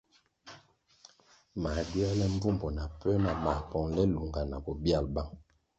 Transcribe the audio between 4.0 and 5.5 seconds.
lunga na bobyal bang.